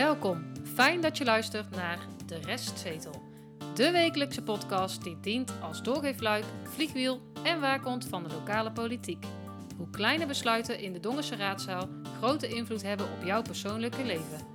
[0.00, 0.52] Welkom.
[0.74, 3.22] Fijn dat je luistert naar De Restzetel.
[3.74, 9.24] De wekelijkse podcast die dient als doorgeefluik, vliegwiel en waakhond van de lokale politiek.
[9.76, 11.88] Hoe kleine besluiten in de Dongense raadzaal
[12.18, 14.46] grote invloed hebben op jouw persoonlijke leven.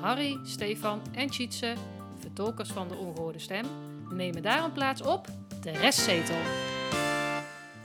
[0.00, 1.74] Harry, Stefan en Tjitse,
[2.18, 3.64] vertolkers van de ongehoorde stem,
[4.10, 5.26] nemen daarom plaats op
[5.60, 6.40] De Restzetel.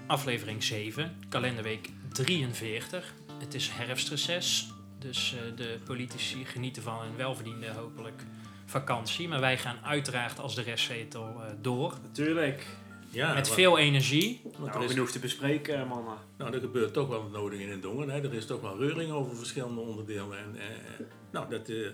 [0.07, 3.13] Aflevering 7, kalenderweek 43.
[3.39, 8.23] Het is herfstreces, dus eh, de politici genieten van een welverdiende hopelijk
[8.65, 9.27] vakantie.
[9.27, 11.93] Maar wij gaan uiteraard als de restzetel eh, door.
[12.01, 12.65] Natuurlijk.
[13.09, 14.41] Ja, met veel energie.
[14.43, 16.17] want Nou, er, is, genoeg te bespreken, mannen.
[16.37, 18.09] nou, er gebeurt toch wel het nodige in het dongen.
[18.09, 18.23] Hè.
[18.23, 20.37] Er is toch wel reuring over verschillende onderdelen.
[20.37, 21.87] En, eh, nou, dat, eh,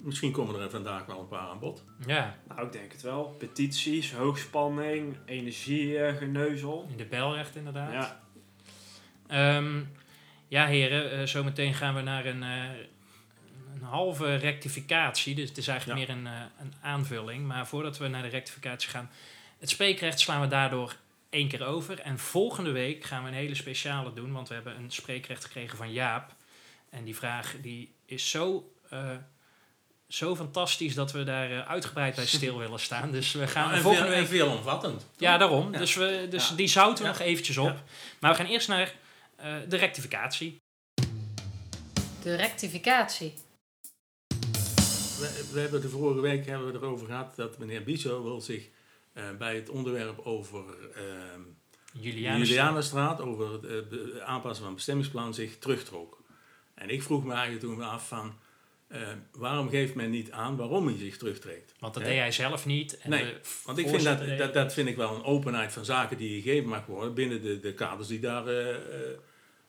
[0.00, 1.84] misschien komen er vandaag wel een paar aan bod.
[2.06, 3.34] Ja, Nou, ik denk het wel.
[3.38, 6.86] Petities, hoogspanning, energiegeneuzel.
[6.90, 7.92] in de belrecht inderdaad.
[7.92, 8.20] Ja,
[9.26, 9.80] Ehm,
[10.52, 12.64] ja, heren, eh, zometeen gaan we naar een, eh,
[13.74, 15.34] een halve rectificatie.
[15.34, 16.06] Dus het is eigenlijk Ja.
[16.06, 17.46] meer een, eh, een aanvulling.
[17.46, 19.10] Maar voordat we naar de rectificatie gaan,
[19.58, 20.96] het spreekrecht slaan we daardoor
[21.30, 22.00] één keer over.
[22.00, 25.76] En volgende week gaan we een hele speciale doen, want we hebben een spreekrecht gekregen
[25.76, 26.34] van Jaap.
[26.90, 28.72] En die vraag die is zo,
[30.08, 33.10] zo fantastisch dat we daar uitgebreid bij stil willen staan.
[33.10, 35.06] Dus we gaan Nou, en, volgende veel, week en veelomvattend.
[35.18, 35.72] ja, daarom.
[35.72, 35.78] Ja.
[35.78, 36.54] Dus, we, dus Ja.
[36.54, 37.16] die zouten we Ja.
[37.16, 37.76] nog eventjes op.
[38.18, 38.92] Maar we gaan eerst naar
[39.42, 40.62] eh, de rectificatie.
[42.22, 43.34] De rectificatie.
[45.18, 48.68] We, we hebben de vorige week hebben we erover gehad dat meneer Biso wil zich
[49.12, 51.40] eh, bij het onderwerp over ehm
[51.92, 52.48] Julianus.
[52.48, 56.22] de Julianenstraat, over het eh, aanpassen van het bestemmingsplan, zich terugtrok.
[56.74, 58.34] En ik vroeg me eigenlijk toen af van,
[58.92, 59.00] eh,
[59.32, 61.74] waarom geeft men niet aan waarom hij zich terugtrekt?
[61.78, 62.98] Want dat deed hij zelf niet.
[62.98, 63.34] En Nee,
[63.64, 66.68] Want ik vind dat, dat, dat vind ik wel een openheid van zaken die gegeven
[66.68, 69.18] mag worden binnen de, de kaders die daar eh, eh,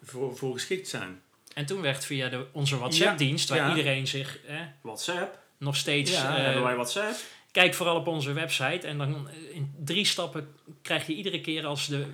[0.04, 1.22] voor, voor geschikt zijn.
[1.54, 5.40] En toen werd via de, onze WhatsApp-dienst, waar iedereen zich eh, WhatsApp.
[5.58, 6.12] nog steeds...
[6.12, 7.16] Ja, eh, hebben wij WhatsApp?
[7.54, 8.88] kijk vooral op onze website.
[8.88, 12.06] En dan eh, in drie stappen krijg je iedere keer als de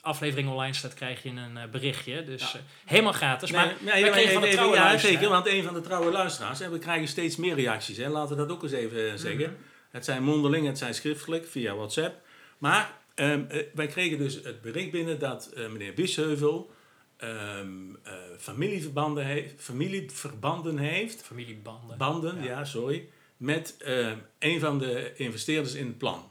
[0.00, 2.24] aflevering online staat, krijg je een eh, berichtje.
[2.24, 2.60] Dus Ja.
[2.84, 3.50] helemaal gratis.
[3.50, 6.12] maar Nee, wij nee, kregen van de trouwe ja, zeker, want een van de trouwe
[6.12, 9.50] luisteraars, en we krijgen steeds meer reacties, hè, laten we dat ook eens even zeggen.
[9.50, 9.60] Mhm.
[9.90, 12.20] Het zijn mondeling, het zijn schriftelijk, via WhatsApp.
[12.58, 16.70] Maar ehm, eh, wij kregen dus het bericht binnen dat meneer Biesheuvel
[17.16, 21.98] eh, familieverbanden, heeft, familieverbanden heeft Familiebanden.
[21.98, 22.42] Banden, Ja.
[22.44, 23.08] ja, sorry.
[23.36, 26.30] Met ehm, een van de investeerders in het plan.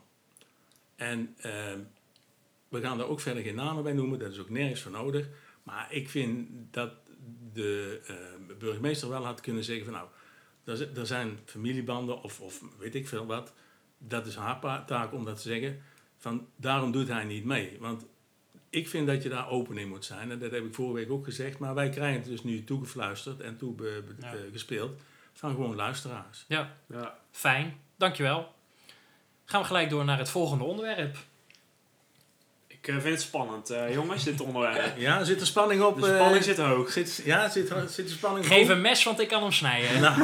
[0.96, 1.80] En ehm,
[2.70, 5.28] we gaan daar ook verder geen namen bij noemen, dat is ook nergens voor nodig.
[5.64, 6.92] Maar ik vind dat
[7.54, 8.02] de
[8.60, 10.08] burgemeester wel had kunnen zeggen van nou,
[10.64, 13.54] er, zi- zijn familiebanden of, of weet ik veel wat.
[13.98, 15.82] Dat is haar taak om dat te zeggen.
[16.18, 17.78] Van daarom doet hij niet mee.
[17.80, 18.06] Want
[18.76, 20.32] ik vind dat je daar open in moet zijn.
[20.32, 21.60] En dat heb ik vorige week ook gezegd.
[21.60, 24.34] Maar wij krijgen het dus nu toegefluisterd en toegespeeld Ja.
[24.52, 25.00] gespeeld
[25.34, 26.46] van gewoon luisteraars.
[26.48, 27.18] Ja, Ja.
[27.32, 27.78] fijn.
[27.98, 28.54] Dankjewel.
[29.46, 31.18] Gaan we gelijk door naar het volgende onderwerp.
[32.68, 34.98] Ik eh, vind het spannend, eh, jongens, dit onderwerp.
[34.98, 36.00] Ja, zit er spanning op?
[36.02, 36.92] De eh, spanning zit hoog.
[36.92, 38.70] zit, ja, zit, er- zit er spanning Geef op?
[38.70, 40.02] een mes, want ik kan hem snijden.
[40.02, 40.22] Nou,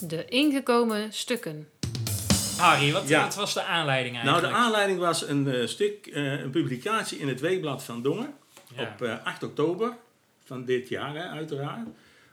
[0.00, 1.68] De ingekomen stukken.
[2.60, 3.22] Harry, wat, Ja.
[3.22, 4.54] wat was de aanleiding nou, eigenlijk?
[4.54, 8.34] de aanleiding was een eh, stuk, eh, een publicatie in het Weekblad van Dongen.
[8.76, 8.82] Ja.
[8.82, 9.96] op eh, 8 oktober
[10.44, 11.88] van dit jaar, hè, uiteraard.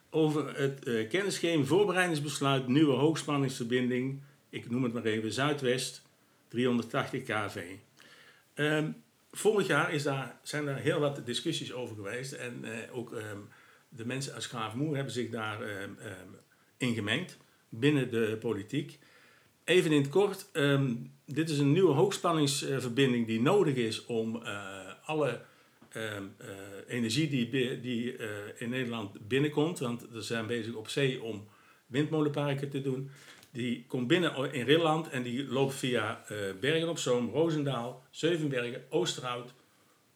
[0.09, 6.01] Over het eh kennisgeving voorbereidingsbesluit nieuwe hoogspanningsverbinding, ik noem het maar even Zuidwest
[6.47, 7.63] 380 kV.
[8.53, 8.91] Ehm,
[9.31, 13.37] vorig jaar is daar, zijn daar heel wat discussies over geweest en eh, ook ehm,
[13.89, 15.89] de mensen uit Schaafmoer hebben zich daar ehm,
[16.77, 17.37] in gemengd
[17.69, 18.99] binnen de politiek.
[19.67, 20.93] Even in het kort, ehm,
[21.25, 24.59] dit is een nieuwe hoogspanningsverbinding die nodig is om eh,
[25.05, 25.41] alle
[25.91, 26.47] ehm, eh,
[26.87, 28.27] energie die, die eh,
[28.57, 31.47] in Nederland binnenkomt, want we zijn bezig op zee om
[31.85, 33.09] windmolenparken te doen.
[33.51, 36.23] Die komt binnen in Rilland en die loopt via
[36.59, 39.53] Bergen op Zoom, Roosendaal, Zevenbergen, Oosterhout,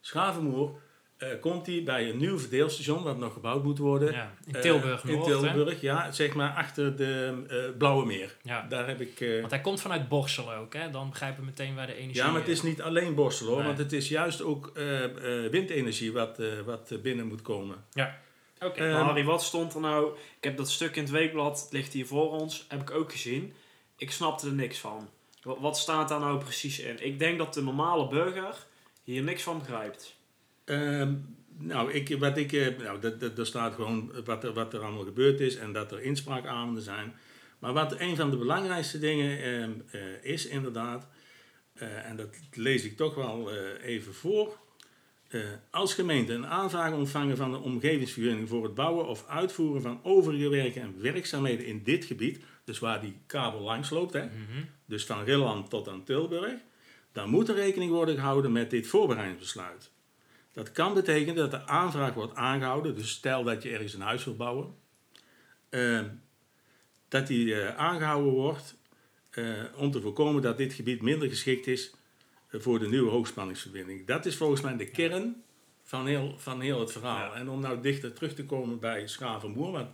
[0.00, 0.80] Schavenmoer.
[1.22, 4.12] Eh, komt die bij een nieuw verdeelstation wat nog gebouwd moet worden.
[4.12, 5.26] Ja, in Eh, Tilburg in Noord.
[5.30, 5.38] hè?
[5.52, 8.36] Tilburg, ja, zeg maar achter de eh, Blauwe Meer.
[8.42, 8.66] Ja.
[8.68, 9.20] Daar heb ik.
[9.20, 10.90] eh, Want hij komt vanuit Borsel ook, hè?
[10.90, 12.22] Dan begrijpen we meteen waar de energie...
[12.22, 13.66] ja, maar het is niet alleen Borstel hoor, Nee.
[13.66, 15.04] want het is juist ook eh,
[15.44, 17.76] eh, windenergie wat, eh, wat binnen moet komen.
[18.60, 18.80] Oké.
[18.84, 20.06] Eh, Maar Harry, wat stond er nou?
[20.36, 23.12] Ik heb dat stuk in het weekblad, het ligt hier voor ons, heb ik ook
[23.12, 23.52] gezien.
[23.96, 25.08] Ik snapte er niks van.
[25.42, 27.04] Wat, wat staat daar nou precies in?
[27.04, 28.66] Ik denk dat de normale burger
[29.02, 30.16] hier niks van begrijpt.
[30.64, 31.14] Ehm,
[31.58, 34.80] nou, ik, wat ik, eh, nou dat, dat, er staat gewoon wat er, wat er
[34.80, 37.14] allemaal gebeurd is en dat er inspraakavonden zijn.
[37.58, 41.06] Maar wat een van de belangrijkste dingen ehm, eh, is inderdaad,
[41.72, 44.60] eh, en dat lees ik toch wel even voor.
[45.70, 50.48] als gemeente een aanvraag ontvangen van de omgevingsvergunning voor het bouwen of uitvoeren van overige
[50.48, 54.64] werken en werkzaamheden in dit gebied, dus waar die kabel langs loopt, hè, Mhm.
[54.86, 56.60] dus van Rilland tot aan Tilburg,
[57.12, 59.90] dan moet er rekening worden gehouden met dit voorbereidingsbesluit.
[60.52, 64.24] Dat kan betekenen dat de aanvraag wordt aangehouden, dus stel dat je ergens een huis
[64.24, 64.74] wilt bouwen,
[65.68, 66.00] eh,
[67.08, 68.76] dat die eh, aangehouden wordt
[69.30, 69.44] eh,
[69.76, 71.94] om te voorkomen dat dit gebied minder geschikt is
[72.50, 74.06] eh, voor de nieuwe hoogspanningsverbinding.
[74.06, 75.42] Dat is volgens mij de kern
[75.82, 77.32] van heel, van heel het verhaal.
[77.32, 77.34] Ja.
[77.34, 79.88] En om nou dichter terug te komen bij Schavenmoer, want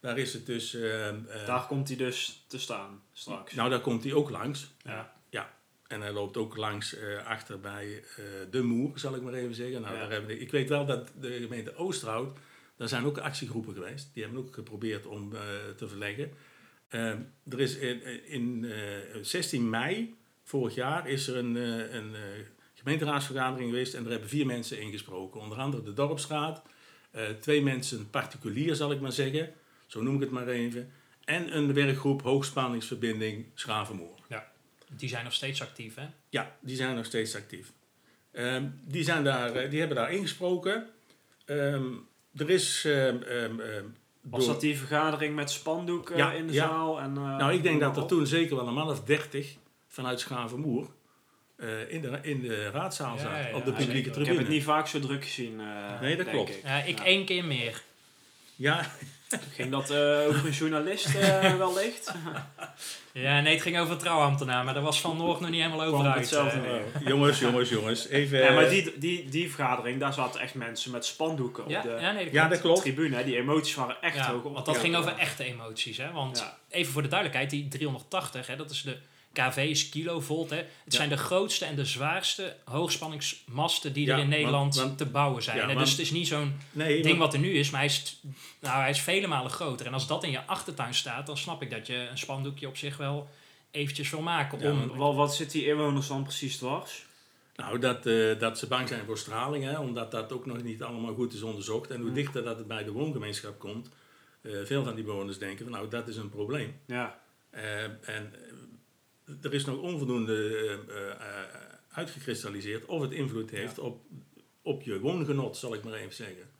[0.00, 0.74] daar is het dus...
[0.74, 1.14] eh, eh,
[1.46, 3.54] Daar komt hij dus te staan straks.
[3.54, 4.70] nou, daar komt hij ook langs.
[4.84, 5.12] ja.
[5.94, 9.54] En hij loopt ook langs eh, achter bij eh, de Moer, zal ik maar even
[9.54, 9.80] zeggen.
[9.80, 10.00] Nou, Ja.
[10.00, 12.38] daar hebben ik weet wel dat de gemeente Oosterhout,
[12.76, 14.10] daar zijn ook actiegroepen geweest.
[14.12, 15.40] Die hebben ook geprobeerd om eh,
[15.76, 16.32] te verleggen.
[16.88, 17.10] Eh,
[17.48, 21.54] er is in, in eh, 16 mei vorig jaar is er een,
[21.96, 22.14] een
[22.74, 25.40] gemeenteraadsvergadering geweest en daar hebben vier mensen ingesproken.
[25.40, 26.62] Onder andere de Dorpsraad,
[27.40, 29.52] twee mensen particulier zal ik maar zeggen,
[29.86, 30.92] zo noem ik het maar even.
[31.24, 34.18] En een werkgroep hoogspanningsverbinding Schravenmoer.
[34.92, 36.06] Die zijn nog steeds actief, hè?
[36.28, 37.72] Ja, die zijn nog steeds actief.
[38.32, 40.86] Ehm, die, zijn daar, eh, die hebben daar ingesproken.
[41.44, 41.84] Ehm,
[42.36, 42.84] er is.
[42.84, 43.84] ehm, ehm, ehm,
[44.22, 46.66] Was door- dat die vergadering met spandoek eh, Ja, in de ja.
[46.68, 47.00] zaal?
[47.00, 49.56] En, eh, nou, ik denk dat er toen zeker wel een man of dertig
[49.88, 50.88] vanuit Schavenmoer
[51.56, 54.06] eh, in, de, in de raadzaal Ja, zaten, ja, op de ja, publieke zeker.
[54.06, 54.34] Ik tribune.
[54.36, 55.60] heb het niet vaak zo druk gezien.
[55.60, 56.50] eh, Nee, dat denk klopt.
[56.56, 56.62] Ik.
[56.62, 57.04] Ja, ik Ja.
[57.04, 57.82] één keer meer.
[58.56, 58.90] Ja,
[59.56, 62.12] Ging dat eh, over een journalist eh, wellicht?
[63.12, 65.86] Ja, nee, het ging over een trouwambtenaar, maar daar was Van Noord nog niet helemaal
[65.86, 66.18] over uit.
[66.20, 66.80] hetzelfde niveau.
[67.04, 68.08] jongens, jongens, jongens.
[68.08, 68.38] Even.
[68.38, 71.96] Ja, maar die, die, die vergadering, daar zaten echt mensen met spandoeken ja, op de
[72.00, 72.80] ja, nee, dat ja, dat klopt.
[72.80, 73.16] tribune.
[73.16, 73.24] hè.
[73.24, 74.54] Die emoties waren echt Ja, hoog op.
[74.54, 75.96] want dat ging over echte emoties.
[75.96, 76.12] Hè?
[76.12, 76.58] Want Ja.
[76.70, 78.96] even voor de duidelijkheid, die 380, hè, dat is de
[79.34, 80.50] KV's kilovolt.
[80.50, 80.56] Hè?
[80.56, 80.96] Het Ja.
[80.96, 85.42] zijn de grootste en de zwaarste hoogspanningsmasten die Ja, er in Nederland want- te bouwen
[85.42, 85.56] zijn.
[85.56, 85.68] Ja, hè?
[85.68, 87.88] want- dus het is niet zo'n nee, ding want- wat er nu is, maar hij
[87.88, 88.16] is, t-
[88.60, 89.86] nou, hij is vele malen groter.
[89.86, 92.76] En als dat in je achtertuin staat, dan snap ik dat je een spandoekje op
[92.76, 93.28] zich wel
[93.70, 94.58] eventjes wil maken.
[94.60, 97.04] Ja, om, Wat, wat zit die inwoners dan precies dwars?
[97.56, 100.82] Nou, dat, eh, dat ze bang zijn voor straling, hè, omdat dat ook nog niet
[100.82, 101.90] allemaal goed is onderzocht.
[101.90, 102.14] En hoe Hmm.
[102.14, 103.88] dichter dat het bij de woongemeenschap komt,
[104.42, 106.80] eh, veel van die bewoners denken van nou, dat is een probleem.
[106.86, 108.32] Ja, Eh, en
[109.42, 110.56] er is nog onvoldoende
[110.88, 111.18] eh, eh,
[111.88, 114.02] uitgekristalliseerd of het invloed heeft op,
[114.62, 116.50] op je woongenot, zal ik maar even zeggen.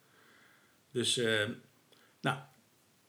[0.90, 1.48] Dus, eh,
[2.20, 2.38] nou,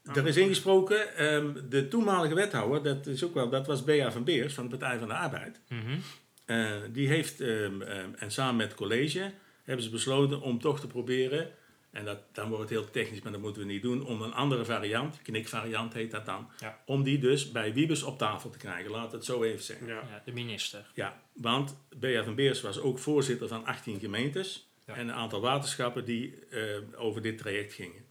[0.04, 1.16] er is ingesproken.
[1.16, 4.78] ehm, de toenmalige wethouder, dat, is ook wel, dat was Bea van Beers van de
[4.78, 5.62] Partij van de Arbeid.
[5.69, 6.92] Mhm.
[6.92, 9.31] Die heeft, ehm, ehm, en samen met het college,
[9.63, 11.52] hebben ze besloten om toch te proberen,
[11.95, 14.33] en dat, dan wordt het heel technisch, maar dat moeten we niet doen, om een
[14.33, 16.81] andere variant, knikvariant heet dat dan, Ja.
[16.86, 19.88] om die dus bij Wiebes op tafel te krijgen, laat het zo even zeggen.
[19.88, 19.94] ja.
[19.94, 20.92] ja, de minister.
[20.94, 24.95] Ja, want Bea van Beers was ook voorzitter van 18 gemeentes Ja.
[24.95, 28.03] en een aantal waterschappen die eh, over dit traject gingen.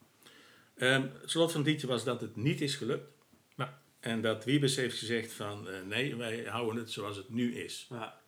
[0.76, 3.08] Ehm, het slot van het liedje was dat het niet is gelukt.
[3.56, 3.80] Ja.
[4.00, 7.86] En dat Wiebes heeft gezegd van eh, nee, wij houden het zoals het nu is.
[7.90, 8.20] Ja.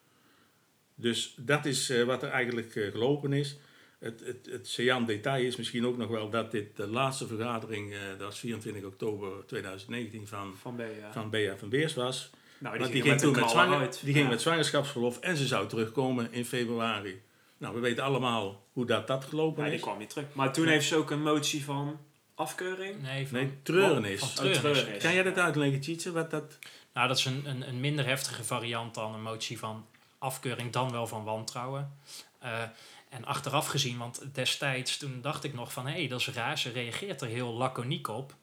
[0.94, 3.56] Dus dat is eh, wat er eigenlijk gelopen is.
[3.98, 7.92] Het, het, het saillant detail is misschien ook nog wel dat dit de laatste vergadering,
[7.92, 11.12] eh, dat was 24 oktober 2019, van, Van B, ja.
[11.12, 12.30] van Bea van Beers was.
[12.58, 14.30] nou, die, die ging, toen met met, een knaller zwanger, die ging Ja.
[14.30, 17.22] met zwangerschapsverlof en ze zou terugkomen in februari.
[17.58, 19.82] Nou, we weten allemaal hoe dat, dat gelopen Ja, die is.
[19.84, 20.26] kwam niet terug.
[20.32, 21.98] Maar toen heeft ze ook een motie van
[22.34, 23.02] afkeuring.
[23.02, 24.20] Nee, van, Nee, treurenis.
[24.20, 25.02] Van Oh, treurenis.
[25.02, 26.12] Kan jij dat uitleggen, Tjitse?
[26.12, 26.58] Wat dat...
[26.92, 29.86] Nou, dat is een, een, een minder heftige variant dan een motie van
[30.18, 31.92] afkeuring, dan wel van wantrouwen.
[32.38, 32.62] Eh,
[33.16, 35.86] en achteraf gezien, want destijds toen dacht ik nog van...
[35.86, 38.34] hé, hey, dat is raar, ze reageert er heel laconiek op.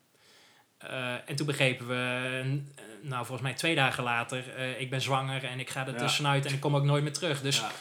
[0.78, 2.42] Eh, en toen begrepen we,
[2.76, 4.56] eh, nou volgens mij twee dagen later...
[4.56, 6.00] eh, ik ben zwanger en ik ga er Ja.
[6.00, 7.42] tussenuit en ik kom ook nooit meer terug.
[7.42, 7.72] Dus Ja.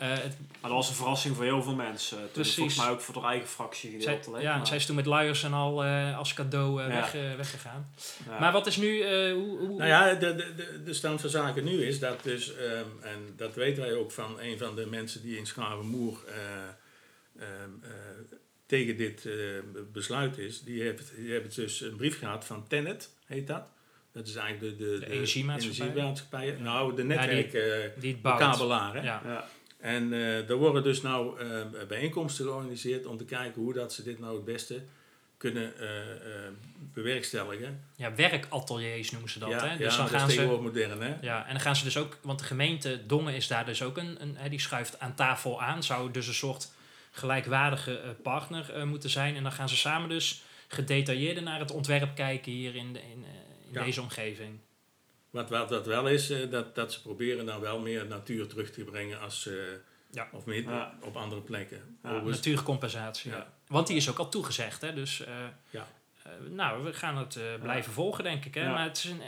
[0.00, 2.16] Eh, het- Maar dat was een verrassing voor heel veel mensen.
[2.18, 2.54] Toen Precies.
[2.54, 4.42] Volgens mij ook voor de eigen fractie zij, gedeeltelijk.
[4.42, 6.94] ja, en maar- zij is toen met luiers en al eh, als cadeau eh, Ja.
[6.94, 7.90] weg, eh, weggegaan.
[8.28, 8.38] ja.
[8.40, 9.00] Maar wat is nu...
[9.00, 12.22] eh, hoe, hoe, Nou ja, de, de, de, de stand van zaken nu is dat
[12.22, 16.24] dus, ehm, en dat weten wij ook van een van de mensen die in Schavenmoer
[16.28, 16.34] eh,
[17.42, 17.90] ehm, eh,
[18.66, 19.34] tegen dit eh,
[19.92, 23.62] besluit is, die heeft, die heeft dus een brief gehad van Tenet, heet dat.
[24.12, 25.86] Dat is eigenlijk de, de, De energiemaatschappij.
[25.86, 26.56] energiemaatschappij.
[26.58, 28.38] Nou, de Ja, die- netwerk, eh, die het de bouwt.
[28.40, 28.94] kabelaar.
[28.94, 29.00] Hè?
[29.02, 29.22] Ja.
[29.24, 29.48] ja.
[29.80, 34.02] En eh er worden dus nou eh, bijeenkomsten georganiseerd om te kijken hoe dat ze
[34.02, 34.82] dit nou het beste
[35.36, 35.88] kunnen eh,
[36.94, 37.84] bewerkstelligen.
[37.96, 39.48] ja, werkateliers noemen ze dat.
[39.48, 39.72] ja, hè?
[39.72, 41.14] ja, Dus dan dat is gaan ze, modern, hè?
[41.20, 43.96] ja, en dan gaan ze dus ook, want de gemeente Dongen is daar dus ook
[43.96, 46.70] een, een hè, die schuift aan tafel aan, zou dus een soort
[47.10, 49.36] gelijkwaardige partner moeten zijn.
[49.36, 53.08] En dan gaan ze samen dus gedetailleerder naar het ontwerp kijken hier in, de, in,
[53.10, 53.24] in
[53.72, 53.84] Ja.
[53.84, 54.58] deze omgeving.
[55.30, 58.70] Wat, wat dat wel is, eh, dat, dat ze proberen dan wel meer natuur terug
[58.70, 59.54] te brengen als, eh,
[60.12, 60.28] Ja.
[60.32, 60.94] Of meer Ja.
[61.02, 61.98] op andere plekken.
[62.02, 63.32] Ja, Natuurcompensatie.
[63.66, 64.80] Want die is ook al toegezegd.
[64.80, 64.94] Hè?
[64.94, 65.34] Dus eh,
[65.70, 65.86] Ja.
[66.48, 68.54] nou, we gaan het blijven volgen, denk ik.
[68.54, 68.68] Hè?
[68.68, 69.20] Maar het is een,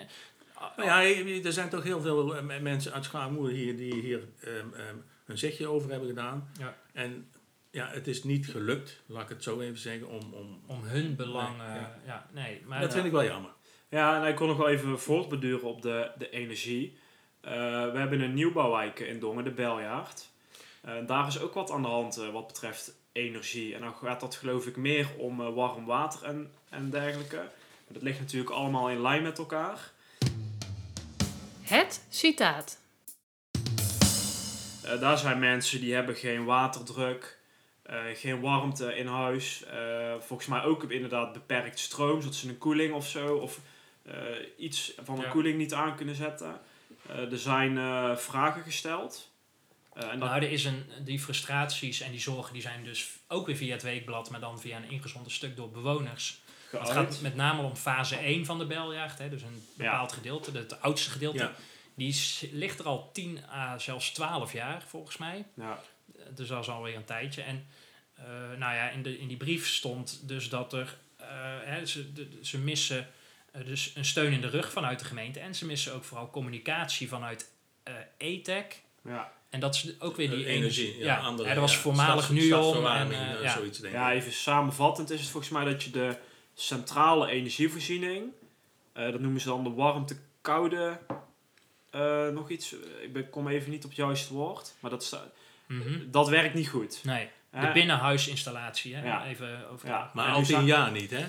[0.76, 1.02] Nou ja,
[1.44, 5.66] er zijn toch heel veel mensen uit Schaarmoer hier die hier ehm, ehm, een zegje
[5.66, 6.50] over hebben gedaan.
[6.58, 6.76] Ja.
[6.92, 7.30] En
[7.70, 10.32] ja, het is niet gelukt, laat ik het zo even zeggen, om...
[10.34, 11.56] om om hun belang.
[11.58, 11.96] Nee, ja.
[12.06, 12.26] ja.
[12.32, 12.62] nee.
[12.66, 13.50] Maar dat vind ik wel jammer.
[13.92, 16.96] Ja, en ik kon nog wel even voortbeduren op de, de energie.
[17.40, 17.52] Eh,
[17.92, 20.28] we hebben een nieuwbouwwijk in Dongen, de Beljaard.
[20.80, 23.74] Eh, daar is ook wat aan de hand eh, wat betreft energie.
[23.74, 27.36] En dan gaat dat geloof ik meer om warm water en, en dergelijke.
[27.36, 29.90] Maar dat ligt natuurlijk allemaal in lijn met elkaar.
[31.62, 32.78] Het citaat.
[35.00, 37.38] Daar zijn mensen die hebben geen waterdruk,
[38.14, 39.64] geen warmte in huis.
[40.18, 43.60] Volgens mij ook inderdaad beperkt stroom, zodat ze een koeling of zo, of
[44.56, 45.28] iets van Ja.
[45.28, 46.60] koeling niet aan kunnen zetten.
[47.08, 49.30] Eh, er zijn eh, vragen gesteld.
[49.94, 53.08] Eh, en dat, Nou, er is een, die frustraties en die zorgen die zijn dus
[53.28, 56.40] ook weer via het weekblad, maar dan via een ingezonden stuk door bewoners.
[56.70, 56.90] Het geuit.
[56.90, 60.80] gaat met name om fase 1 van de beljacht, hè, dus een bepaald gedeelte, het
[60.80, 61.38] oudste gedeelte.
[61.42, 61.52] Ja.
[61.94, 62.16] Die
[62.52, 65.44] ligt er al 10 à zelfs 12 jaar volgens mij.
[65.54, 65.80] Ja,
[66.16, 67.42] Eh, Dus dat is alweer een tijdje.
[67.42, 67.66] En
[68.14, 68.24] eh,
[68.58, 71.26] nou ja, in, de, in die brief stond dus dat er, eh,
[71.60, 73.04] hè, ze, de- ze missen eh,
[73.64, 75.40] dus een steun in de rug vanuit de gemeente.
[75.40, 77.50] En ze missen ook vooral communicatie vanuit
[77.82, 78.82] eh ETEC.
[79.04, 79.32] ja.
[79.50, 81.78] En dat is ook weer die Eh, energie, ja, Ja, andere, hè, dat was ja,
[81.80, 82.86] voormalig stads- NUON.
[82.86, 83.52] En, eh, eh, ja.
[83.52, 84.20] zoiets denk ja, ik.
[84.20, 86.16] even samenvattend is het volgens mij dat je de
[86.54, 88.24] centrale energievoorziening,
[88.92, 90.98] eh, dat noemen ze dan de warmte-koude,
[91.90, 95.20] eh, nog iets, eh, ik ben, kom even niet op het juiste woord, maar dat,
[95.66, 96.10] Mhm.
[96.10, 97.00] dat werkt niet goed.
[97.04, 98.94] Nee, de binnenhuisinstallatie.
[98.94, 99.04] Hè?
[99.06, 99.26] Ja.
[99.26, 99.88] Even over.
[99.88, 100.10] Ja.
[100.14, 101.24] Maar al nu tien jaar niet, hè?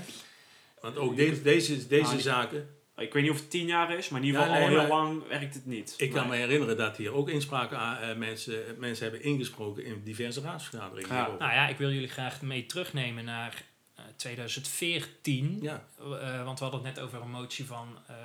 [0.83, 2.69] Want ook deze, deze, deze Ah, die- zaken...
[2.97, 4.79] Ik weet niet of het tien jaar is, maar in ieder Ja, geval nee, al
[4.81, 5.93] heel lang werkt het niet.
[5.97, 6.29] Ik kan Nee.
[6.39, 11.09] me herinneren dat hier ook inspraken eh, mensen, mensen hebben ingesproken in diverse raadsvergaderingen.
[11.09, 11.15] Ja.
[11.15, 11.39] hierover.
[11.39, 13.63] Nou ja, ik wil jullie graag mee terugnemen naar
[13.95, 15.59] eh, 2014.
[15.61, 15.83] ja.
[15.99, 18.15] Eh, want we hadden het net over een motie van eh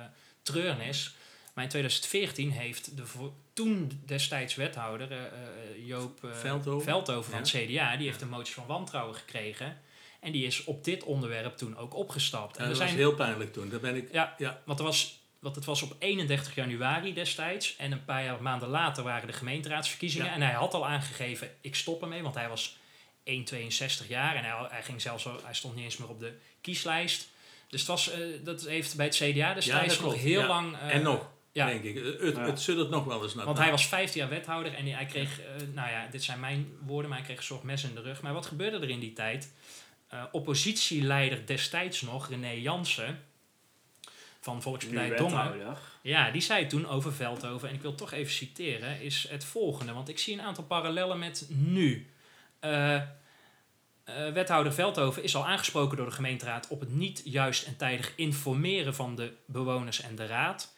[0.41, 1.15] treurnis.
[1.53, 3.03] Maar in 2014 heeft de
[3.53, 6.31] toen destijds wethouder eh, eh, Joop eh,
[6.81, 7.23] Veldhoven.
[7.31, 7.97] van het CDA...
[7.97, 9.77] die heeft een motie van wantrouwen gekregen.
[10.19, 12.57] En die is op dit onderwerp toen ook opgestapt.
[12.57, 13.69] En En dat er was zijn, heel pijnlijk toen.
[13.69, 14.11] Daar ben ik...
[14.11, 14.61] ja, Ja.
[14.65, 17.75] Want, er was, want het was op 31 januari destijds.
[17.77, 20.27] En een paar jaar, maanden later waren de gemeenteraadsverkiezingen.
[20.27, 20.33] Ja.
[20.33, 22.21] En hij had al aangegeven, ik stop ermee.
[22.23, 22.77] Want hij was
[23.23, 24.35] 1,62 jaar.
[24.35, 27.29] En hij, hij, ging zelfs, al- hij stond niet eens meer op de kieslijst.
[27.67, 30.47] Dus het was, eh, dat heeft bij het CDA destijds dat nog heel Ja.
[30.47, 30.77] lang...
[30.77, 31.65] eh, en nog, ja.
[31.65, 31.95] denk ik.
[32.21, 32.41] Het, Ja.
[32.45, 35.39] het suddert nog wel eens naar Want hij was 15 jaar wethouder en hij kreeg,
[35.41, 38.01] eh, nou ja, dit zijn mijn woorden, maar hij kreeg een soort mes in de
[38.01, 38.21] rug.
[38.21, 39.53] Maar wat gebeurde er in die tijd?
[40.09, 43.23] Eh, oppositieleider destijds nog, René Jansen,
[44.39, 45.77] van Volkspartij Dongen.
[46.01, 49.93] Ja, die zei toen over Veldhoven, en ik wil toch even citeren, is het volgende.
[49.93, 52.09] Want ik zie een aantal parallellen met nu.
[52.59, 53.03] Eh, eh,
[54.33, 58.95] wethouder Veldhoven is al aangesproken door de gemeenteraad op het niet juist en tijdig informeren
[58.95, 60.73] van de bewoners en de raad.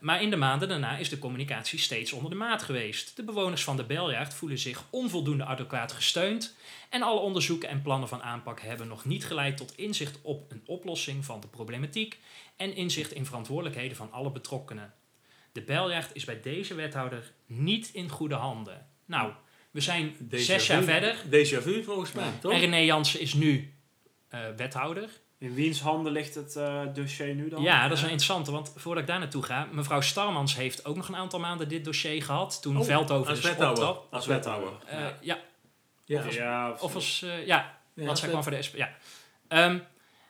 [0.00, 3.16] Maar in de maanden daarna is de communicatie steeds onder de maat geweest.
[3.16, 6.56] De bewoners van de Beljaard voelen zich onvoldoende adequaat gesteund.
[6.90, 10.62] En alle onderzoeken en plannen van aanpak hebben nog niet geleid tot inzicht op een
[10.66, 12.18] oplossing van de problematiek
[12.56, 14.94] en inzicht in verantwoordelijkheden van alle betrokkenen.
[15.52, 18.86] De Beljaard is bij deze wethouder niet in goede handen.
[19.04, 19.32] Nou,
[19.70, 22.32] we zijn Déjà zes jaar verder Déjà vu volgens mij, Ja.
[22.40, 22.52] toch?
[22.52, 23.74] en René Jansen is nu
[24.28, 25.10] eh, wethouder.
[25.38, 27.62] In wiens handen ligt het eh, dossier nu dan?
[27.62, 30.96] Ja, dat is een interessante, want voordat ik daar naartoe ga, mevrouw Starmans heeft ook
[30.96, 32.62] nog een aantal maanden dit dossier gehad.
[32.62, 33.88] Toen Oh, Veldhoven als wethouder.
[33.88, 34.06] optrad.
[34.10, 34.72] Als wethouder.
[34.86, 35.14] Eh, Ja.
[35.20, 35.38] ja,
[36.04, 36.26] Ja.
[36.26, 38.76] Of, ja, of als, eh, ja, Ja, want zij kwam voor de SP.
[38.76, 38.96] Ja.
[39.48, 39.78] Ehm,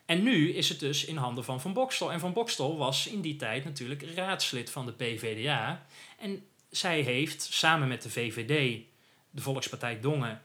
[0.06, 2.12] en nu is het dus in handen van Van Bokstel.
[2.12, 5.86] En Van Bokstel was in die tijd natuurlijk raadslid van de PVDA.
[6.18, 8.80] En zij heeft samen met de VVD,
[9.30, 10.42] de Volkspartij Dongen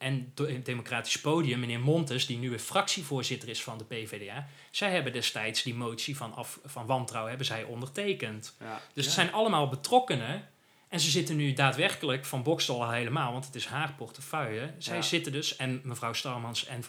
[0.00, 4.48] en het Democratisch Podium, meneer Montes, die nu weer fractievoorzitter is van de PVDA.
[4.70, 8.54] Zij hebben destijds die motie van, af, van wantrouwen hebben zij ondertekend.
[8.60, 8.80] ja.
[8.94, 9.20] Dus het Ja.
[9.20, 10.48] zijn allemaal betrokkenen.
[10.88, 14.74] En ze zitten nu daadwerkelijk, van Bokstel al helemaal, want het is haar portefeuille.
[14.78, 15.02] Zij Ja.
[15.02, 16.84] zitten dus, en mevrouw Starmans en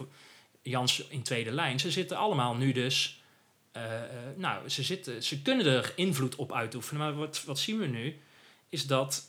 [0.61, 3.21] Jans in tweede lijn, ze zitten allemaal nu dus.
[3.71, 7.01] eh, eh, nou, ze, zitten, ze kunnen er invloed op uitoefenen.
[7.01, 8.19] Maar wat, wat zien we nu?
[8.69, 9.23] Is dat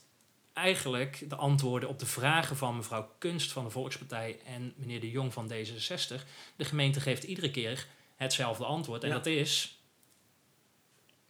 [0.54, 5.10] eigenlijk de antwoorden op de vragen van mevrouw Kunst van de Volkspartij en meneer De
[5.10, 6.22] Jong van D66.
[6.56, 9.02] De gemeente geeft iedere keer hetzelfde antwoord.
[9.02, 9.14] En Ja.
[9.14, 9.76] dat is.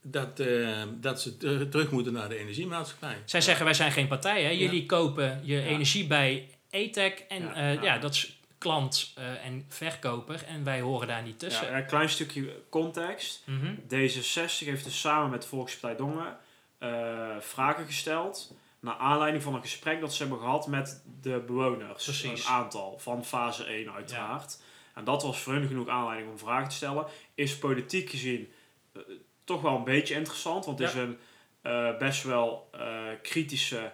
[0.04, 3.16] Dat, eh, dat ze ter- terug moeten naar de energiemaatschappij.
[3.24, 4.42] Zij zeggen, wij zijn geen partij.
[4.44, 4.50] Hè?
[4.50, 7.24] Jullie kopen je energie bij ETEC.
[7.28, 10.44] En Ja, ja, dat is klant eh, en verkoper.
[10.44, 11.66] En wij horen daar niet tussen.
[11.66, 13.42] Ja, een klein stukje context.
[13.46, 13.74] Mhm.
[13.88, 16.36] D66 heeft dus samen met de Volkspartij Dongen
[16.78, 22.04] eh, vragen gesteld naar aanleiding van een gesprek dat ze hebben gehad met de bewoners.
[22.04, 22.44] Precies.
[22.44, 24.58] Een aantal, van fase 1 uiteraard.
[24.94, 27.06] En dat was voor hun genoeg aanleiding om vragen te stellen.
[27.34, 28.52] Is politiek gezien
[28.92, 29.02] eh,
[29.44, 31.18] toch wel een beetje interessant, want het is een
[31.62, 33.92] eh, best wel eh, kritische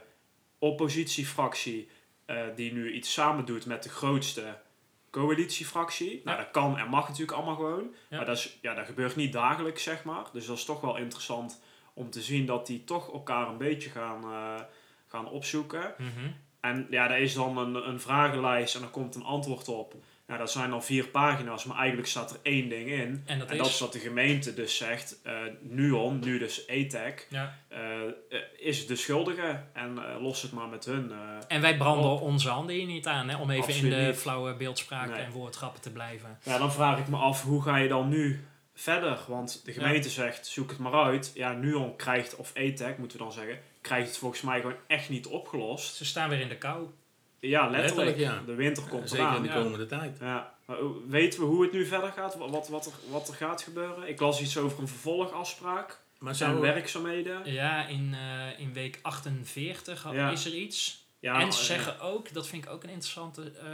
[0.58, 1.88] oppositiefractie
[2.54, 4.58] die nu iets samen doet met de grootste
[5.10, 6.20] coalitiefractie.
[6.24, 7.94] Nou, dat kan en mag natuurlijk allemaal gewoon.
[8.08, 8.16] Ja.
[8.16, 10.24] Maar dat, is, ja, dat gebeurt niet dagelijks, zeg maar.
[10.32, 11.60] Dus dat is toch wel interessant
[11.94, 14.24] om te zien dat die toch elkaar een beetje gaan,
[15.08, 15.94] gaan opzoeken.
[15.98, 16.30] Mhm.
[16.60, 19.94] En ja, daar is dan een, een vragenlijst en er komt een antwoord op.
[20.26, 23.22] Nou, dat zijn dan vier pagina's, maar eigenlijk staat er één ding in.
[23.26, 23.58] En dat en is...
[23.60, 27.58] dat is dat de gemeente dus zegt, eh NUON, nu dus ETEC, Ja.
[27.68, 31.12] eh, eh, is de schuldige en los het maar met hun.
[31.48, 34.16] En wij branden onze handen hier niet aan, hè, om even Absoluut in de niet.
[34.16, 35.18] flauwe beeldspraak Nee.
[35.20, 36.38] en woordgrappen te blijven.
[36.42, 39.18] Ja, dan vraag ik me af, hoe ga je dan nu verder?
[39.28, 41.30] Want de gemeente zegt, zoek het maar uit.
[41.34, 45.08] Ja, NUON krijgt, of ETEC moeten we dan zeggen, krijgt het volgens mij gewoon echt
[45.08, 45.94] niet opgelost.
[45.94, 46.86] Ze staan weer in de kou.
[47.40, 48.06] Ja, letterlijk.
[48.08, 48.46] Letterlijk, ja.
[48.46, 49.42] De winter komt Zeker in eraan.
[49.42, 49.54] de ja.
[49.54, 50.16] komende tijd.
[50.20, 52.36] Ja, maar hoe- weten we hoe het nu verder gaat?
[52.36, 54.08] Wat, wat, wat, er, wat er gaat gebeuren?
[54.08, 56.00] Ik las iets over een vervolgafspraak.
[56.18, 57.52] Maar Zijn werkzaamheden.
[57.52, 60.30] Ja, in, eh, in week 48 had- Ja.
[60.30, 61.04] is er iets.
[61.20, 63.66] Ja, en ze eh, zeggen ook, dat vind ik ook een interessante, eh,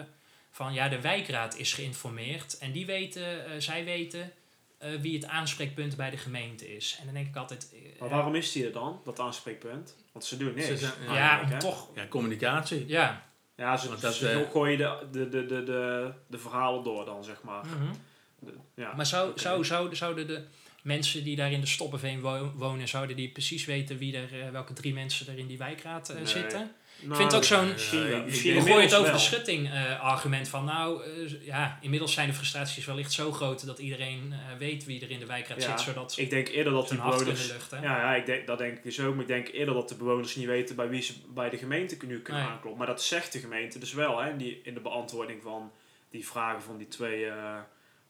[0.50, 2.59] van ja, de wijkraad is geïnformeerd.
[2.59, 4.33] En die weten, eh, zij weten
[4.78, 6.97] eh, wie het aanspreekpunt bij de gemeente is.
[6.99, 9.97] En dan denk ik altijd, eh, Maar waarom is die er dan, dat aanspreekpunt?
[10.14, 10.66] Want ze doen niks.
[10.66, 12.85] Ze zijn- ja, om toch, ja, communicatie.
[12.88, 13.23] ja.
[13.56, 17.25] Ja, ze, dat, ze eh, gooien de, de, de, de, de, de verhalen door dan,
[17.25, 17.64] zeg maar.
[17.66, 17.92] Mhm.
[18.38, 18.92] De- ja.
[18.94, 20.44] Maar zou, zou, zou, zouden de
[20.83, 24.50] mensen die daar in de Stoppenveen wo- wonen, zouden die precies weten wie er, eh,
[24.50, 26.26] welke drie mensen er in die wijkraad eh, Nee.
[26.26, 26.73] zitten?
[27.01, 28.01] Nou, vind het ook zo'n-.
[28.09, 32.13] Ja, ik gooi je het over de schutting eh, argument van, nou eh, ja, inmiddels
[32.13, 35.63] zijn de frustraties wellicht zo groot dat iedereen eh, weet wie er in de wijkraad
[35.63, 37.23] Ja, zit, zodat ze Ik denk eerder dat die bewoners...
[37.23, 37.83] kunnen luchten.
[37.83, 39.13] Ja, ja ik denk, dat denk ik dus ook.
[39.13, 41.97] Maar ik denk eerder dat de bewoners niet weten bij wie ze bij de gemeente
[42.07, 42.53] nu kunnen Nee.
[42.53, 42.79] aankloppen.
[42.79, 45.73] Maar dat zegt de gemeente dus wel, hè, in, die, in de beantwoording van
[46.11, 47.27] die vragen van die twee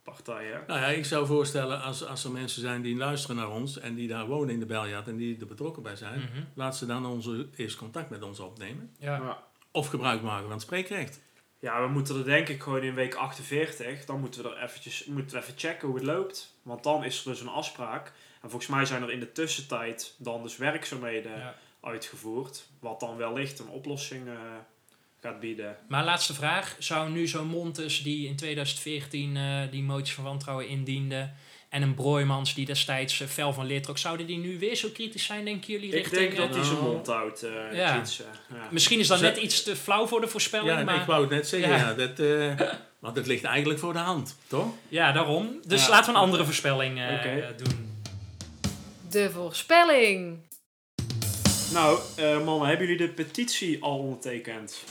[0.04, 0.64] partijen.
[0.66, 3.94] Nou ja, ik zou voorstellen, als, als er mensen zijn die luisteren naar ons en
[3.94, 6.42] die daar wonen in de Beljaard en die er betrokken bij zijn, Mhm.
[6.54, 8.94] laat ze dan onze, eerst contact met ons opnemen.
[8.98, 9.16] ja.
[9.16, 9.42] Ja.
[9.70, 11.20] Of gebruik maken van het spreekrecht.
[11.58, 15.04] Ja, we moeten er denk ik gewoon in week 48, dan moeten we er eventjes
[15.04, 16.54] moeten we even checken hoe het loopt.
[16.62, 18.12] Want dan is er dus een afspraak.
[18.42, 21.54] En volgens mij zijn er in de tussentijd dan dus werkzaamheden Ja.
[21.80, 22.66] uitgevoerd.
[22.80, 24.34] Wat dan wellicht een oplossing eh,
[25.24, 25.76] gaat bieden.
[25.88, 26.76] Maar laatste vraag.
[26.78, 31.30] Zou nu zo'n Montes die in 2014 eh, die motie van wantrouwen indiende...
[31.68, 33.98] en een Broijmans die destijds uh, fel van leer trok...
[33.98, 35.88] zouden die nu weer zo kritisch zijn, denken jullie?
[35.88, 38.02] Ik richting, denk dat eh, hij zijn Nou, mond houdt, eh ja.
[38.70, 41.00] Misschien is dat Ze- net iets te flauw voor de voorspelling, Ja, nee, maar...
[41.00, 41.76] ik wou het net zeggen, Ja.
[41.76, 41.94] ja.
[41.94, 44.66] dat, eh, want het ligt eigenlijk voor de hand, toch?
[44.88, 45.60] Ja, daarom.
[45.66, 45.90] Dus Ja.
[45.90, 48.02] laten we een andere voorspelling eh, eh, doen.
[49.10, 50.38] De voorspelling.
[51.72, 54.84] Nou, eh, mannen, hebben jullie de petitie al ondertekend?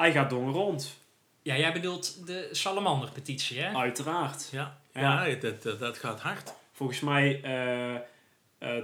[0.00, 0.96] Hij gaat dongen rond,
[1.42, 3.74] Ja, jij bedoelt de Salamander-petitie, hè?
[3.76, 4.48] uiteraard.
[4.52, 5.26] Ja, Ja.
[5.26, 5.34] ja.
[5.34, 6.52] dat, dat, dat gaat hard.
[6.72, 8.00] Volgens mij eh, eh,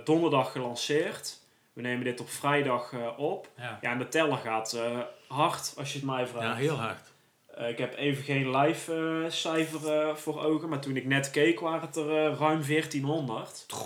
[0.04, 1.38] donderdag gelanceerd.
[1.72, 3.48] We nemen dit op vrijdag eh, op.
[3.56, 3.78] Ja.
[3.80, 4.98] Ja, en de teller gaat eh,
[5.28, 6.46] hard, als je het mij vraagt.
[6.46, 7.12] Ja, heel hard.
[7.54, 11.60] Eh, ik heb even geen live eh, cijfer voor ogen, maar toen ik net keek
[11.60, 13.64] waren het er ruim 1400.
[13.70, 13.80] Maar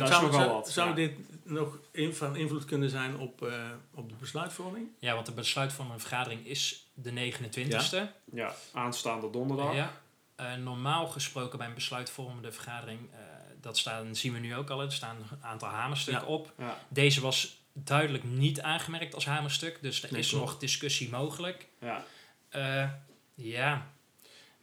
[0.00, 0.94] Dat is zou, nogal zou, wat, zou ja.
[0.94, 1.12] dit
[1.44, 4.88] nog in, van invloed kunnen zijn op, eh, op de besluitvorming?
[4.98, 8.08] ja, want de besluit van een vergadering is de 29e.
[8.32, 9.74] Ja, aanstaande donderdag.
[9.74, 9.92] Ja.
[10.34, 13.18] Eh, normaal gesproken bij een besluitvormende vergadering, eh,
[13.60, 16.32] dat staan, zien we nu ook al, er staan een aantal hamerstukken Ja.
[16.32, 16.52] op.
[16.58, 16.78] Ja.
[16.88, 20.44] Deze was duidelijk niet aangemerkt als hamerstuk, dus er Nee, is klopt.
[20.44, 21.68] nog discussie mogelijk.
[21.80, 22.04] Ja.
[22.48, 22.88] Eh,
[23.34, 23.89] ja,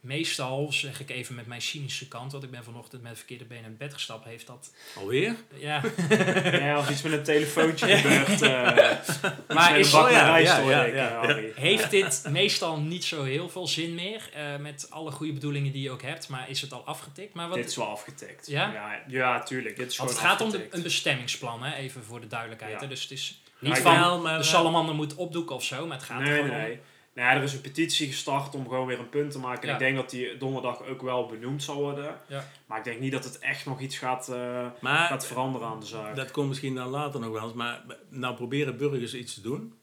[0.08, 3.64] meestal zeg ik even met mijn cynische kant, want ik ben vanochtend met verkeerde benen
[3.64, 4.72] in bed gestapt, heeft dat...
[4.96, 5.36] Alweer?
[5.54, 5.82] Ja,
[6.52, 8.42] ja, als iets met een telefoontje gebeurt.
[8.42, 12.24] eh maar is, oh ja, met rijst, ja, hoor ja, ik, ja, eh, heeft dit
[12.28, 16.02] meestal niet zo heel veel zin meer, eh, met alle goede bedoelingen die je ook
[16.02, 17.34] hebt, maar is het al afgetikt?
[17.34, 18.46] Maar wat, Dit is wel afgetikt.
[18.46, 18.72] Ja?
[18.72, 19.76] Ja, ja tuurlijk.
[19.76, 22.80] Dit is want gewoon het gaat om de, een bestemmingsplan, hè, even voor de duidelijkheid.
[22.80, 26.06] Hè, dus het is niet van maar de salamander moet opdoeken of zo, maar het
[26.06, 26.78] gaat er Nee, gewoon nee, om.
[27.18, 29.62] Nou ja, er is een petitie gestart om gewoon weer een punt te maken.
[29.62, 29.72] En Ja.
[29.74, 32.20] ik denk dat die donderdag ook wel benoemd zal worden.
[32.26, 32.44] Ja.
[32.66, 35.80] Maar ik denk niet dat het echt nog iets gaat, eh, Maar gaat veranderen aan
[35.80, 36.16] de zaak.
[36.16, 37.52] dat komt misschien dan later nog wel eens.
[37.52, 39.74] Maar nou proberen burgers iets te doen.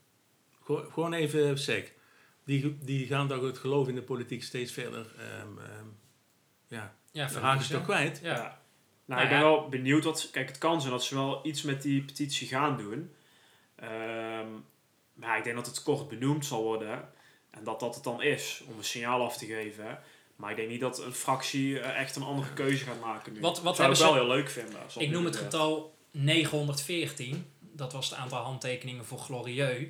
[0.63, 1.93] Go- gewoon even sec.
[2.45, 5.06] Die, die gaan toch het geloof in de politiek steeds verder.
[5.19, 5.86] ehm ehm
[6.67, 8.19] ja, Ja, raken ze toch kwijt.
[8.24, 8.34] Ja.
[8.36, 8.41] Ja.
[8.41, 8.52] Nou,
[9.06, 9.43] Nou ik ben ja.
[9.43, 10.30] wel benieuwd wat.
[10.32, 13.12] Kijk, het kan zijn dat ze wel iets met die petitie gaan doen.
[13.76, 14.48] Ehm,
[15.13, 17.10] maar ik denk dat het kort benoemd zal worden.
[17.57, 19.99] En dat dat het dan is, om een signaal af te geven.
[20.35, 23.39] Maar ik denk niet dat een fractie eh, echt een andere keuze gaat maken nu.
[23.39, 24.79] Wat- wat Zou ik wel heel leuk vinden.
[24.97, 27.45] Ik noem het getal 914.
[27.71, 29.87] dat was het aantal handtekeningen voor Glorieux.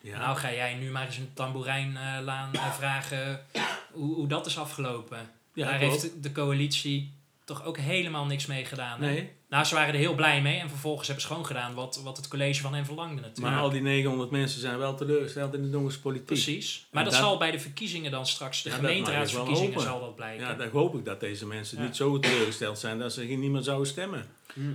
[0.00, 0.18] Ja.
[0.18, 3.46] Nou ga jij nu maar eens een tamboerijnlaan uh, vragen
[3.92, 5.30] hoe, hoe dat is afgelopen.
[5.54, 7.12] ja, Daar heeft de coalitie
[7.46, 9.02] toch ook helemaal niks mee gedaan.
[9.02, 9.10] hè?
[9.10, 12.00] Nee, Nou, ze waren er heel blij mee en vervolgens hebben ze gewoon gedaan wat,
[12.04, 13.54] wat het college van hen verlangde natuurlijk.
[13.54, 16.26] maar al die 900 mensen zijn wel teleurgesteld in de Nederlandse politiek.
[16.26, 16.86] Precies.
[16.90, 20.16] Maar dat, dat- zal bij de verkiezingen dan straks, de Ja, je gemeenteraadsverkiezingen zal dat
[20.16, 20.46] blijken.
[20.46, 21.84] Ja, dan hoop ik dat deze mensen Ja.
[21.84, 24.26] niet zo teleurgesteld zijn dat ze geen niemand zouden stemmen.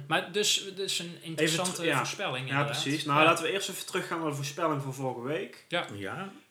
[0.07, 1.97] Maar dus, dus een interessante ter- ja.
[1.97, 2.81] voorspelling Ja, inderdaad.
[2.81, 3.05] precies.
[3.05, 3.25] Nou, Ja.
[3.25, 5.65] laten we eerst even teruggaan naar de voorspelling van vorige week.
[5.67, 5.85] Ja,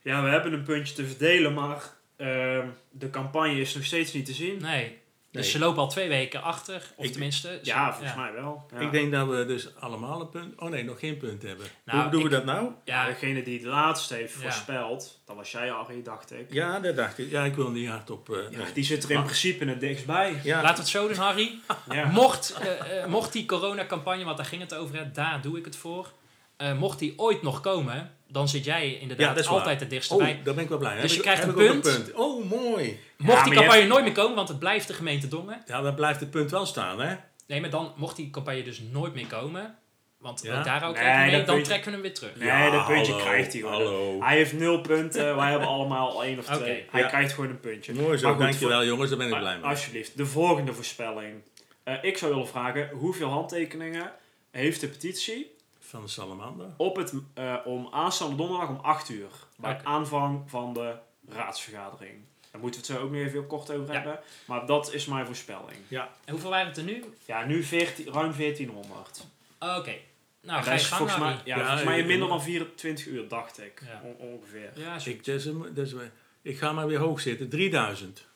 [0.03, 1.83] Ja, we hebben een puntje te verdelen, maar
[2.17, 4.59] ehm, de campagne is nog steeds niet te zien.
[4.63, 4.99] Nee.
[5.33, 5.51] Dus Nee.
[5.51, 6.83] ze lopen al twee weken achter.
[6.97, 7.59] Of Ik- tenminste...
[7.63, 8.67] Ja, volgens mij wel.
[8.75, 8.79] Ja.
[8.79, 10.61] ik denk dat we dus allemaal een punt...
[10.61, 11.67] Oh nee, nog geen punt hebben.
[11.85, 12.65] Nou, Hoe doen ik- we dat nou?
[12.85, 14.41] Ja, Ja, degene die het laatst heeft Ja.
[14.41, 16.53] voorspeld, dat was jij, Arie, dacht ik.
[16.53, 17.31] Ja, dat dacht ik.
[17.31, 18.31] Ja, ik wil niet hardop...
[18.31, 18.73] eh Ja, nee.
[18.73, 20.33] die zit er in Maar- principe het dichtst bij.
[20.45, 21.59] laten we het zo doen, Harry.
[21.91, 22.07] Ja.
[22.07, 25.65] Mocht, eh, eh, mocht die coronacampagne, want daar ging het over, hè, daar doe ik
[25.65, 26.13] het voor.
[26.61, 29.59] Eh, mocht die ooit nog komen, dan zit jij Ja, inderdaad dat is waar.
[29.59, 30.41] altijd het dichtste Oh, bij.
[30.45, 30.93] daar ben ik wel blij.
[30.93, 32.13] Dus Heb je ik- krijgt een ik ook punt.
[32.15, 32.99] Oh, mooi.
[33.17, 35.63] Mocht die campagne hebt- nooit meer komen, want het blijft de gemeente Dongen.
[35.67, 37.15] Ja, dan blijft het punt wel staan, hè?
[37.47, 39.75] Nee, maar dan mocht die campagne dus nooit meer komen.
[40.19, 40.59] Want Ja?
[40.59, 42.37] ook daar ook Nee, mee, dan puntje- trekken we hem weer terug.
[42.37, 43.75] Nee, dat puntje hallo, krijgt hij gewoon.
[43.77, 44.23] Hallo.
[44.23, 46.85] Hij heeft nul punten, wij hebben allemaal al één of Oké, twee.
[46.91, 47.07] Hij ja.
[47.09, 47.95] krijgt gewoon een puntje.
[47.95, 49.65] Mooi zo, goed, dankjewel jongens, daar ben ik blij mee.
[49.71, 51.43] Alsjeblieft, de volgende voorspelling.
[51.85, 54.13] Eh, ik zou willen vragen, hoeveel handtekeningen
[54.51, 55.51] heeft de petitie
[55.91, 56.67] Van de salamander.
[56.77, 59.29] op het, eh, om aanstaande donderdag om 8 uur.
[59.57, 60.95] Bij aanvang van de
[61.29, 62.15] raadsvergadering.
[62.51, 63.93] Daar moeten we het zo ook nog even heel kort over Ja.
[63.93, 64.21] hebben.
[64.45, 65.79] Maar dat is mijn voorspelling.
[65.91, 67.05] En hoeveel waren het er nu?
[67.27, 69.27] Ja, nu 14, ruim 1400.
[69.59, 69.95] Oké.
[70.43, 72.29] Nou, ga dat je is gang, volgens mij, ja, Ja, volgens mij in ik- minder
[72.29, 73.83] dan 24 uur, dacht ik.
[73.87, 74.01] Ja.
[74.05, 74.71] On- ongeveer.
[74.75, 75.95] Ja, zo- Ik, dus, dus,
[76.43, 77.49] ik ga maar weer hoog zitten.
[77.49, 78.29] 3000.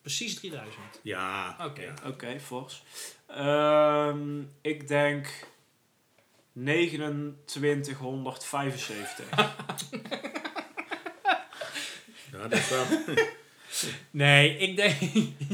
[0.00, 1.00] precies 3000.
[1.02, 1.56] Ja.
[1.64, 1.80] Oké.
[1.82, 1.94] ja.
[2.06, 2.82] Oké, fors.
[3.26, 5.28] Ehm, ik denk
[7.44, 9.26] 2975.
[12.32, 12.84] Ja, dat is wel
[14.10, 14.94] Nee, ik denk...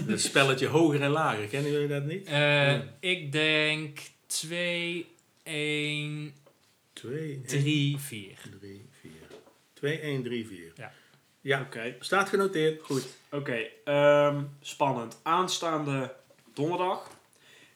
[0.08, 1.46] het spelletje hoger en lager.
[1.46, 2.26] Kennen jullie dat niet?
[2.26, 5.06] eh, Ik denk 2,
[5.42, 6.34] 1,
[6.92, 8.30] 2, 3, 4.
[8.60, 9.10] 3, 4.
[9.72, 10.72] 2, 1, 3, 4.
[10.74, 10.92] Ja.
[11.40, 12.82] Ja, Oké, staat genoteerd.
[12.82, 13.06] goed.
[13.30, 15.20] Oké, ehm, spannend.
[15.22, 16.14] Aanstaande
[16.54, 17.10] donderdag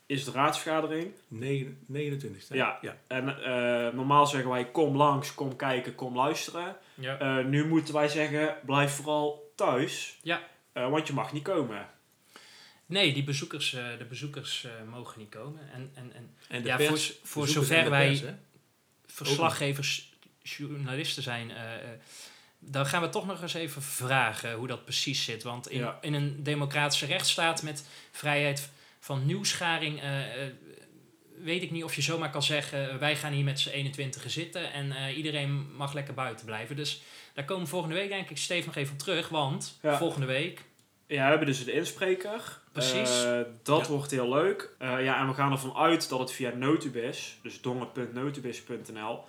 [0.09, 1.13] is de raadsvergadering.
[1.29, 2.49] 9, 29.
[2.49, 2.55] hè?
[2.55, 2.79] Ja.
[2.83, 2.97] ja.
[3.07, 6.77] En eh, normaal zeggen wij kom langs, kom kijken, kom luisteren.
[6.95, 7.19] Ja.
[7.19, 10.19] Eh, nu moeten wij zeggen blijf vooral thuis.
[10.23, 10.43] Ja.
[10.73, 11.87] Eh, want je mag niet komen.
[12.87, 15.61] Nee, die bezoekers, eh, de bezoekers eh, mogen niet komen.
[15.73, 18.23] En, en, en En de Ja, pers, voor- voor zover wij- pers,
[19.07, 21.51] verslaggevers, journalisten zijn...
[21.51, 21.81] eh, eh,
[22.59, 25.43] dan gaan we toch nog eens even vragen hoe dat precies zit.
[25.43, 25.99] Want in, Ja.
[26.01, 28.71] in een democratische rechtsstaat met vrijheid
[29.09, 30.01] van nieuwsgaring...
[30.01, 30.53] eh, eh,
[31.43, 32.99] weet ik niet of je zomaar kan zeggen...
[32.99, 36.77] wij gaan hier met z'n 21 zitten en eh, iedereen mag lekker buiten blijven.
[36.77, 37.03] Dus
[37.35, 39.29] daar komen we volgende week denk ik Steve nog even op terug.
[39.29, 39.97] Want Ja.
[39.99, 40.61] volgende week...
[41.07, 42.61] Ja, we hebben dus de inspreker.
[42.73, 43.25] Precies.
[43.25, 43.93] Eh, dat Ja.
[43.93, 44.75] wordt heel leuk.
[44.79, 49.25] Eh, ja, en we gaan ervan uit dat het via Notubis, dus dongen.notubis.nl,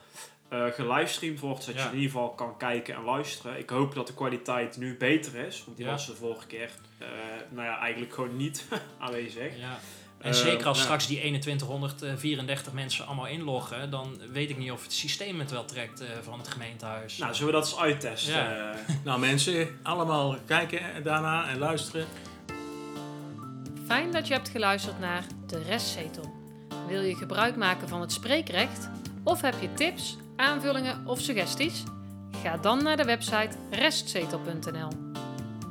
[0.49, 1.85] eh gelivestreamd wordt, zodat Ja.
[1.87, 3.57] je in ieder geval kan kijken en luisteren.
[3.59, 5.91] Ik hoop dat de kwaliteit nu beter is, want die Ja.
[5.91, 6.88] was de vorige keer, eh,
[7.49, 8.65] nou ja, eigenlijk gewoon niet
[8.99, 9.57] aanwezig.
[9.59, 9.79] Ja.
[10.17, 10.83] En Eh, zeker als ja.
[10.83, 15.65] straks die 2134 mensen allemaal inloggen, dan weet ik niet of het systeem het wel
[15.65, 17.17] trekt eh, van het gemeentehuis.
[17.17, 18.33] Nou, zullen we dat eens uittesten?
[18.33, 18.71] Ja.
[18.71, 22.05] Eh, Nou mensen, allemaal kijken daarna en luisteren.
[23.85, 26.33] Fijn dat je hebt geluisterd naar De Restzetel.
[26.87, 28.89] Wil je gebruik maken van het spreekrecht?
[29.23, 31.83] Of heb je tips, aanvullingen of suggesties?
[32.43, 34.89] Ga dan naar de website restzetel.nl.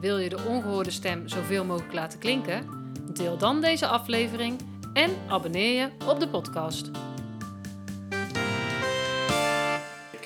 [0.01, 2.67] Wil je de ongehoorde stem zoveel mogelijk laten klinken?
[3.13, 4.61] Deel dan deze aflevering
[4.93, 6.91] en abonneer je op de podcast.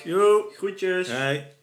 [0.05, 1.09] Jo, groetjes.
[1.09, 1.62] Hey.